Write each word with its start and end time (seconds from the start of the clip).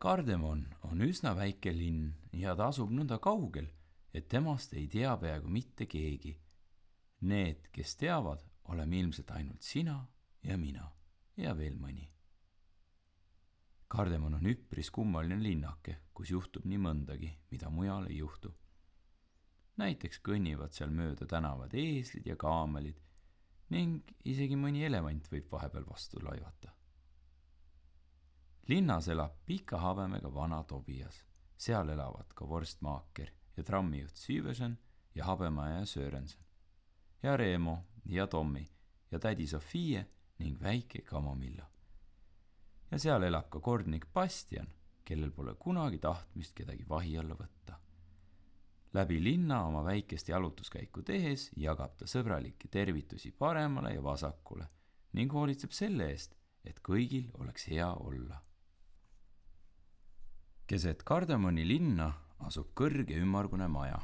Kardemon 0.00 0.62
on 0.88 1.02
üsna 1.04 1.34
väike 1.36 1.74
linn 1.76 2.06
ja 2.32 2.54
ta 2.56 2.70
asub 2.70 2.88
nõnda 2.88 3.18
kaugel, 3.20 3.66
et 4.16 4.30
temast 4.32 4.72
ei 4.72 4.86
tea 4.88 5.10
peaaegu 5.20 5.52
mitte 5.52 5.84
keegi. 5.84 6.32
Need, 7.28 7.66
kes 7.68 7.98
teavad, 8.00 8.40
oleme 8.72 8.96
ilmselt 8.96 9.34
ainult 9.36 9.60
sina 9.60 9.98
ja 10.48 10.56
mina 10.56 10.86
ja 11.36 11.52
veel 11.58 11.76
mõni. 11.76 12.08
Kardemon 13.92 14.38
on 14.40 14.48
üpris 14.54 14.88
kummaline 14.88 15.36
linnake, 15.36 15.98
kus 16.16 16.32
juhtub 16.32 16.64
nii 16.64 16.80
mõndagi, 16.80 17.34
mida 17.52 17.68
mujal 17.68 18.08
ei 18.08 18.22
juhtu. 18.22 18.56
näiteks 19.76 20.24
kõnnivad 20.24 20.72
seal 20.72 20.90
mööda 20.96 21.26
tänavad 21.26 21.74
eeslid 21.74 22.26
ja 22.26 22.36
kaamelid 22.36 22.98
ning 23.68 24.12
isegi 24.24 24.56
mõni 24.56 24.84
elevant 24.84 25.28
võib 25.32 25.52
vahepeal 25.52 25.84
vastu 25.84 26.20
laivata 26.24 26.79
linnas 28.70 29.08
elab 29.08 29.32
pika 29.46 29.78
habemega 29.78 30.34
vana 30.34 30.62
Tobias. 30.62 31.24
seal 31.56 31.88
elavad 31.88 32.28
ka 32.34 32.48
vorstmaaker 32.48 33.30
ja 33.56 33.62
trammijuht 33.62 34.16
Syversen 34.16 34.78
ja 35.14 35.24
habemaja 35.24 35.86
Sörensen. 35.86 36.44
ja 37.22 37.36
Reemo 37.36 37.78
ja 38.04 38.26
Tommi 38.26 38.70
ja 39.10 39.18
tädi 39.18 39.46
Sofie 39.46 40.06
ning 40.38 40.62
väike 40.62 41.02
Kamomilla. 41.02 41.66
ja 42.90 42.98
seal 42.98 43.22
elab 43.22 43.50
ka 43.50 43.60
kordnik 43.60 44.06
Bastian, 44.12 44.68
kellel 45.04 45.30
pole 45.30 45.54
kunagi 45.54 45.98
tahtmist 45.98 46.54
kedagi 46.54 46.88
vahi 46.88 47.18
alla 47.18 47.34
võtta. 47.34 47.74
läbi 48.94 49.24
linna 49.24 49.64
oma 49.64 49.84
väikest 49.84 50.28
jalutuskäiku 50.28 51.02
tehes 51.02 51.50
jagab 51.56 51.96
ta 51.96 52.04
sõbralikke 52.04 52.68
tervitusi 52.68 53.32
paremale 53.32 53.94
ja 53.94 54.02
vasakule 54.02 54.68
ning 55.12 55.32
hoolitseb 55.32 55.72
selle 55.72 56.10
eest, 56.10 56.36
et 56.64 56.80
kõigil 56.80 57.30
oleks 57.34 57.66
hea 57.66 57.92
olla 57.94 58.40
keset 60.70 61.00
Kardemoni 61.02 61.64
linna 61.66 62.04
asub 62.46 62.68
kõrge 62.78 63.16
ümmargune 63.18 63.66
maja. 63.66 63.96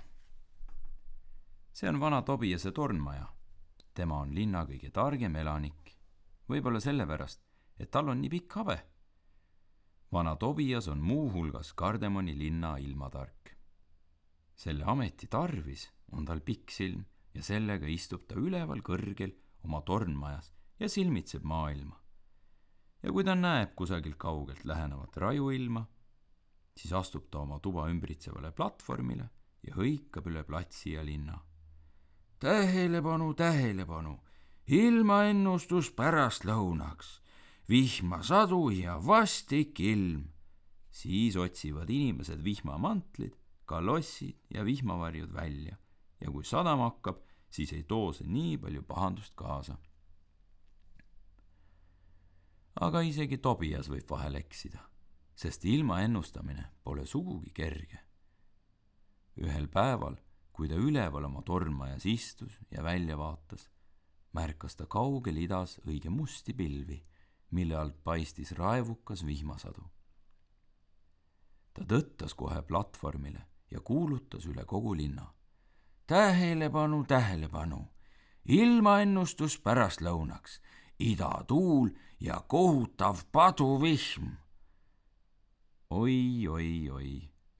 see 1.71 1.87
on 1.89 2.01
vana 2.01 2.23
Tobiase 2.23 2.73
tornmaja. 2.73 3.29
tema 3.95 4.19
on 4.25 4.35
linna 4.35 4.65
kõige 4.67 4.91
targem 4.91 5.37
elanik. 5.37 5.95
võib-olla 6.49 6.81
sellepärast, 6.81 7.41
et 7.79 7.91
tal 7.91 8.09
on 8.09 8.21
nii 8.21 8.31
pikk 8.31 8.59
habe. 8.59 8.79
vana 10.13 10.35
Tobias 10.37 10.89
on 10.89 10.99
muuhulgas 10.99 11.73
Kardemoni 11.73 12.39
linna 12.39 12.77
ilmatark. 12.79 13.57
selle 14.57 14.85
ameti 14.85 15.27
tarvis 15.27 15.93
on 16.13 16.25
tal 16.25 16.41
pikk 16.41 16.71
silm 16.71 17.05
ja 17.35 17.43
sellega 17.43 17.87
istub 17.87 18.27
ta 18.27 18.35
üleval 18.35 18.83
kõrgel 18.83 19.37
oma 19.63 19.83
tornmajas 19.83 20.53
ja 20.81 20.89
silmitseb 20.89 21.45
maailma. 21.45 22.01
ja 23.03 23.13
kui 23.13 23.25
ta 23.25 23.35
näeb 23.35 23.77
kusagilt 23.77 24.19
kaugelt 24.19 24.65
lähenevat 24.65 25.17
rajuilma 25.17 25.87
siis 26.77 26.93
astub 26.93 27.31
ta 27.31 27.41
oma 27.41 27.59
tuba 27.61 27.89
ümbritsevale 27.91 28.53
platvormile 28.57 29.29
ja 29.67 29.75
hõikab 29.77 30.29
üle 30.31 30.45
platsi 30.45 30.93
ja 30.95 31.05
linna. 31.05 31.39
tähelepanu, 32.39 33.35
tähelepanu, 33.35 34.19
ilmaennustus 34.67 35.91
pärastlõunaks, 35.91 37.21
vihmasadu 37.69 38.71
ja 38.71 38.99
vastik 39.07 39.81
ilm. 39.81 40.29
siis 40.91 41.37
otsivad 41.37 41.91
inimesed 41.91 42.45
vihmamantlid, 42.45 43.35
kalossid 43.65 44.39
ja 44.51 44.65
vihmavarjud 44.65 45.33
välja 45.33 45.77
ja 46.21 46.31
kui 46.31 46.45
sadama 46.45 46.85
hakkab, 46.85 47.19
siis 47.51 47.73
ei 47.73 47.83
too 47.83 48.13
see 48.13 48.29
nii 48.29 48.59
palju 48.59 48.83
pahandust 48.83 49.35
kaasa. 49.35 49.79
aga 52.81 53.01
isegi 53.01 53.39
Tobias 53.39 53.89
võib 53.89 54.11
vahel 54.11 54.35
eksida 54.35 54.96
sest 55.37 55.65
ilma 55.65 56.01
ennustamine 56.01 56.65
pole 56.85 57.07
sugugi 57.07 57.53
kerge. 57.53 57.99
ühel 59.37 59.69
päeval, 59.69 60.17
kui 60.53 60.69
ta 60.69 60.79
üleval 60.81 61.27
oma 61.29 61.43
tornmajas 61.45 62.07
istus 62.09 62.55
ja 62.71 62.83
välja 62.83 63.19
vaatas, 63.19 63.69
märkas 64.33 64.77
ta 64.77 64.87
kaugel 64.87 65.37
idas 65.37 65.77
õige 65.85 66.09
musti 66.09 66.55
pilvi, 66.57 67.03
mille 67.51 67.77
alt 67.77 67.99
paistis 68.05 68.53
raevukas 68.57 69.27
vihmasadu. 69.27 69.85
ta 71.75 71.85
tõttas 71.85 72.33
kohe 72.35 72.63
platvormile 72.63 73.45
ja 73.71 73.81
kuulutas 73.81 74.47
üle 74.47 74.65
kogu 74.65 74.97
linna. 74.97 75.35
tähelepanu, 76.07 77.05
tähelepanu, 77.05 77.85
ilmaennustus 78.49 79.61
pärastlõunaks, 79.61 80.61
idatuul 80.99 81.91
ja 82.21 82.41
kohutav 82.49 83.21
paduvihm 83.33 84.46
oi, 85.91 86.47
oi, 86.49 86.91
oi, 86.91 87.11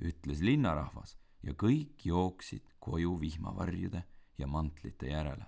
ütles 0.03 0.41
linnarahvas 0.43 1.15
ja 1.47 1.55
kõik 1.55 2.03
jooksid 2.09 2.73
koju 2.83 3.21
vihmavarjude 3.21 4.03
ja 4.39 4.47
mantlite 4.47 5.07
järele. 5.07 5.47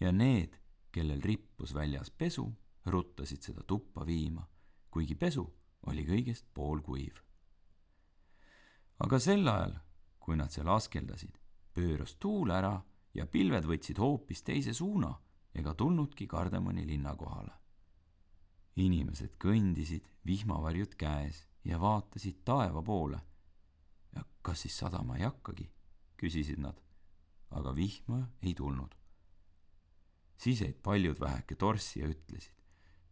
ja 0.00 0.12
need, 0.12 0.58
kellel 0.92 1.20
rippus 1.22 1.74
väljas 1.74 2.10
pesu, 2.10 2.52
ruttasid 2.86 3.42
seda 3.42 3.62
tuppa 3.62 4.06
viima, 4.06 4.46
kuigi 4.90 5.14
pesu 5.14 5.46
oli 5.82 6.04
kõigest 6.04 6.44
poolkuiv. 6.54 7.22
aga 8.98 9.18
sel 9.18 9.48
ajal, 9.48 9.78
kui 10.18 10.36
nad 10.36 10.52
seal 10.52 10.68
askeldasid, 10.68 11.38
pööras 11.72 12.14
tuul 12.20 12.50
ära 12.50 12.82
ja 13.14 13.26
pilved 13.26 13.64
võtsid 13.64 13.98
hoopis 13.98 14.42
teise 14.42 14.74
suuna 14.74 15.14
ega 15.54 15.74
tulnudki 15.74 16.26
Kardemoni 16.26 16.84
linna 16.86 17.16
kohale 17.16 17.67
inimesed 18.80 19.36
kõndisid, 19.42 20.06
vihmavarjud 20.26 20.94
käes 20.98 21.46
ja 21.64 21.80
vaatasid 21.80 22.44
taeva 22.44 22.82
poole. 22.82 23.20
kas 24.42 24.62
siis 24.64 24.78
sadama 24.78 25.16
ei 25.18 25.26
hakkagi, 25.26 25.66
küsisid 26.16 26.60
nad, 26.62 26.78
aga 27.50 27.74
vihma 27.74 28.30
ei 28.42 28.54
tulnud. 28.54 28.94
siis 30.36 30.60
jäid 30.60 30.78
paljud 30.82 31.20
väheke 31.20 31.54
torssi 31.54 32.00
ja 32.00 32.08
ütlesid, 32.08 32.54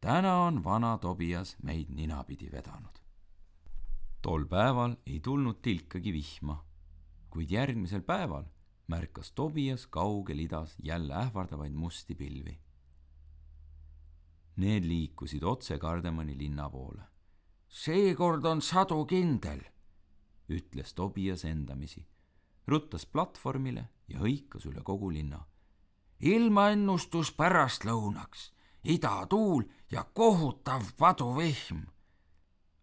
täna 0.01 0.37
on 0.47 0.65
vana 0.65 0.99
Tobias 0.99 1.57
meid 1.63 1.91
ninapidi 1.91 2.51
vedanud. 2.53 3.01
tol 4.23 4.45
päeval 4.45 4.97
ei 5.07 5.21
tulnud 5.21 5.63
tilkagi 5.63 6.13
vihma, 6.13 6.65
kuid 7.31 7.51
järgmisel 7.51 8.03
päeval 8.03 8.45
märkas 8.89 9.33
Tobias 9.33 9.87
kaugel 9.87 10.39
idas 10.39 10.77
jälle 10.83 11.15
ähvardavaid 11.15 11.73
musti 11.73 12.15
pilvi 12.15 12.66
Need 14.57 14.87
liikusid 14.89 15.45
otse 15.45 15.79
Kardemoni 15.79 16.39
linna 16.39 16.71
poole. 16.71 17.03
seekord 17.69 18.45
on 18.45 18.63
sadu 18.63 19.05
kindel, 19.05 19.61
ütles 20.49 20.95
Tobias 20.95 21.45
endamisi, 21.45 22.07
ruttas 22.67 23.05
platvormile 23.07 23.89
ja 24.09 24.19
hõikas 24.19 24.65
üle 24.67 24.83
kogu 24.83 25.11
linna. 25.13 25.45
ilmaennustus 26.21 27.33
pärastlõunaks, 27.33 28.53
idatuul 28.85 29.65
ja 29.91 30.05
kohutav 30.05 30.93
paduvihm. 30.97 31.85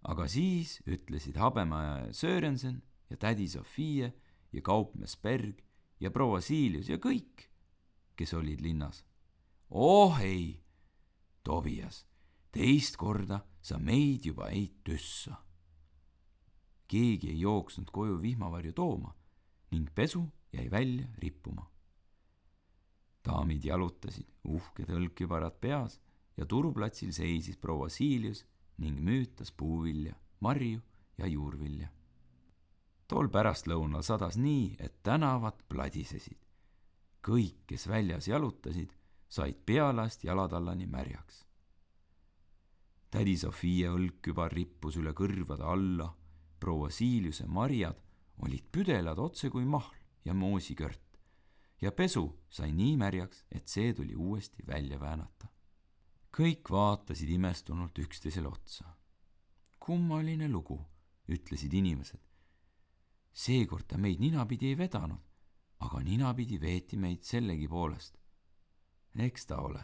aga 0.04 0.28
siis 0.28 0.82
ütlesid 0.86 1.38
Habemaja 1.38 2.14
Sörensen 2.14 2.84
ja 3.10 3.18
tädi 3.18 3.48
Sofie 3.48 4.14
ja 4.52 4.62
kaupmees 4.62 5.18
Berg 5.18 5.64
ja 6.00 6.12
proua 6.12 6.42
Siilius 6.42 6.90
ja 6.90 6.98
kõik, 6.98 7.50
kes 8.16 8.34
olid 8.34 8.62
linnas. 8.62 9.04
oh 9.70 10.20
ei 10.22 10.63
Tobias, 11.44 12.06
teist 12.52 12.96
korda 12.98 13.42
sa 13.62 13.78
meid 13.80 14.26
juba 14.26 14.48
ei 14.50 14.70
tüssa. 14.84 15.36
keegi 16.88 17.30
ei 17.30 17.40
jooksnud 17.40 17.90
koju 17.92 18.22
vihmavarju 18.22 18.74
tooma 18.74 19.16
ning 19.72 19.90
pesu 19.96 20.24
jäi 20.54 20.72
välja 20.72 21.08
rippuma. 21.18 21.66
daamid 23.26 23.66
jalutasid, 23.66 24.28
uhked 24.44 24.90
hõlkübarad 24.90 25.60
peas 25.60 26.00
ja 26.38 26.46
turuplatsil 26.46 27.12
seisis 27.12 27.58
proua 27.58 27.90
Siilius 27.90 28.46
ning 28.78 29.00
müütas 29.00 29.52
puuvilja, 29.52 30.16
marju 30.40 30.82
ja 31.18 31.28
juurvilja. 31.28 31.88
tol 33.08 33.28
pärastlõunal 33.28 34.04
sadas 34.04 34.38
nii, 34.38 34.76
et 34.80 35.04
tänavad 35.04 35.60
pladisesid. 35.68 36.40
kõik, 37.22 37.66
kes 37.68 37.88
väljas 37.88 38.28
jalutasid 38.28 38.94
said 39.34 39.66
pealast 39.66 40.24
jalatallani 40.24 40.86
märjaks. 40.86 41.46
tädi 43.10 43.34
Sofia 43.38 43.90
õlgkübar 43.94 44.54
rippus 44.54 45.00
üle 45.02 45.14
kõrvade 45.18 45.66
alla, 45.66 46.06
proua 46.60 46.92
Siiliuse 46.94 47.48
marjad 47.48 47.98
olid 48.46 48.70
püdelad 48.72 49.18
otse 49.18 49.50
kui 49.50 49.66
mahl 49.66 49.98
ja 50.26 50.34
moosikört 50.38 51.18
ja 51.82 51.92
pesu 51.92 52.28
sai 52.50 52.72
nii 52.78 52.94
märjaks, 52.98 53.44
et 53.52 53.68
see 53.68 53.94
tuli 53.94 54.16
uuesti 54.16 54.66
välja 54.68 55.00
väänata. 55.00 55.48
kõik 56.38 56.70
vaatasid 56.70 57.30
imestunult 57.30 58.00
üksteisele 58.00 58.48
otsa. 58.48 58.86
kummaline 59.80 60.48
lugu, 60.50 60.80
ütlesid 61.28 61.74
inimesed. 61.74 62.22
seekord 63.34 63.88
ta 63.88 63.98
meid 63.98 64.20
ninapidi 64.20 64.68
ei 64.68 64.78
vedanud, 64.78 65.22
aga 65.80 66.00
ninapidi 66.00 66.62
veeti 66.62 66.98
meid 66.98 67.24
sellegipoolest 67.24 68.23
eks 69.20 69.46
ta 69.46 69.58
ole. 69.58 69.84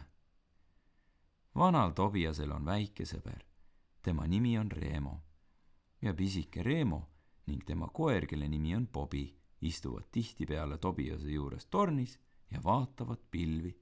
vanal 1.54 1.92
Tobiasel 1.92 2.50
on 2.52 2.64
väike 2.64 3.04
sõber, 3.04 3.44
tema 4.02 4.26
nimi 4.26 4.58
on 4.58 4.70
Reemo 4.70 5.20
ja 6.02 6.14
pisike 6.14 6.62
Reemo 6.62 7.08
ning 7.46 7.64
tema 7.66 7.88
koer, 7.88 8.26
kelle 8.26 8.48
nimi 8.48 8.74
on 8.76 8.88
Bobi, 8.88 9.24
istuvad 9.60 10.08
tihtipeale 10.12 10.78
Tobiase 10.78 11.30
juures 11.30 11.66
tornis 11.66 12.18
ja 12.50 12.60
vaatavad 12.64 13.18
pilvi 13.30 13.74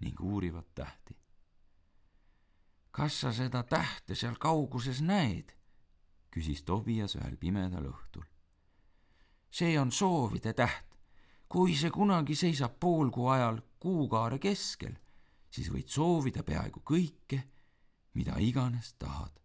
ning 0.00 0.20
uurivad 0.20 0.64
tähti. 0.74 1.16
kas 2.90 3.20
sa 3.20 3.32
seda 3.32 3.62
tähte 3.62 4.14
seal 4.14 4.36
kauguses 4.38 5.00
näed? 5.00 5.52
küsis 6.30 6.62
Tobias 6.64 7.16
ühel 7.16 7.36
pimedal 7.36 7.86
õhtul. 7.88 8.24
see 9.50 9.78
on 9.80 9.92
soovide 9.92 10.52
täht. 10.52 10.91
Kui 11.52 11.74
see 11.76 11.90
kunagi 11.92 12.34
seisab 12.38 12.78
poolkuu 12.80 13.28
ajal 13.28 13.58
kuukaare 13.82 14.38
keskel, 14.40 14.94
siis 15.52 15.68
võid 15.68 15.90
soovida 15.92 16.44
peaaegu 16.46 16.80
kõike, 16.80 17.42
mida 18.16 18.38
iganes 18.40 18.94
tahad. 18.98 19.36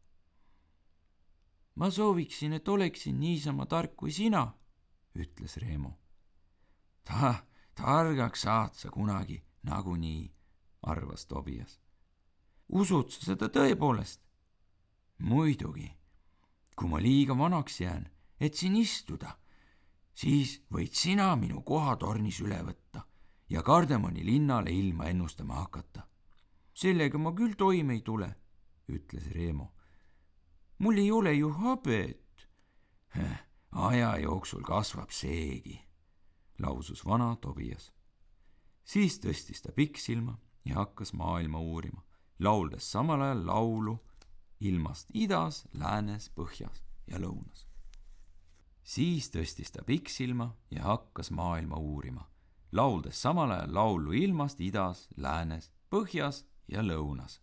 ma 1.75 1.91
sooviksin, 1.91 2.53
et 2.53 2.67
oleksin 2.67 3.19
niisama 3.19 3.65
tark 3.65 3.95
kui 3.95 4.11
sina, 4.11 4.53
ütles 5.15 5.57
Reemo. 5.57 5.91
ta, 7.03 7.43
targaks 7.75 8.41
saad 8.41 8.73
sa 8.73 8.89
kunagi 8.89 9.43
nagunii, 9.63 10.31
arvas 10.81 11.25
Tobias. 11.25 11.79
usud 12.69 13.11
sa 13.11 13.25
seda 13.25 13.49
tõepoolest? 13.49 14.21
muidugi 15.19 15.97
kui 16.77 16.89
ma 16.91 17.01
liiga 17.01 17.33
vanaks 17.37 17.81
jään, 17.81 18.05
et 18.39 18.53
siin 18.53 18.75
istuda, 18.77 19.33
siis 20.17 20.57
võid 20.73 20.95
sina 20.97 21.29
minu 21.37 21.61
koha 21.65 21.95
tornis 22.01 22.39
üle 22.41 22.57
võtta 22.65 23.03
ja 23.49 23.63
Kardemoni 23.63 24.25
linnale 24.25 24.71
ilma 24.73 25.09
ennustama 25.11 25.61
hakata. 25.61 26.07
sellega 26.73 27.17
ma 27.17 27.33
küll 27.33 27.55
toime 27.57 27.93
ei 27.93 28.01
tule, 28.01 28.35
ütles 28.89 29.29
Reemo. 29.31 29.73
mul 30.79 30.97
ei 30.97 31.11
ole 31.11 31.33
ju 31.33 31.51
habet. 31.51 32.47
aja 33.71 34.17
jooksul 34.17 34.63
kasvab 34.63 35.11
seegi, 35.11 35.79
lausus 36.59 37.05
vana 37.05 37.35
Tobias. 37.35 37.93
siis 38.83 39.19
tõstis 39.19 39.61
ta 39.61 39.71
pikksilma 39.71 40.37
ja 40.65 40.75
hakkas 40.75 41.13
maailma 41.13 41.59
uurima, 41.59 42.01
lauldes 42.39 42.91
samal 42.91 43.21
ajal 43.21 43.45
laulu 43.45 43.99
ilmast 44.59 45.09
idas, 45.13 45.67
läänes, 45.73 46.31
põhjas 46.35 46.83
ja 47.07 47.19
lõunas. 47.19 47.67
Siis 48.87 49.27
tõstis 49.33 49.73
ta 49.75 49.83
pikksilma 49.83 50.47
ja 50.71 50.87
hakkas 50.87 51.31
maailma 51.35 51.79
uurima, 51.79 52.23
lauldes 52.71 53.19
samal 53.21 53.51
ajal 53.51 53.73
laulu 53.73 54.15
ilmast 54.15 54.61
idas, 54.63 55.07
läänes, 55.17 55.71
põhjas 55.91 56.45
ja 56.71 56.83
lõunas 56.83 57.41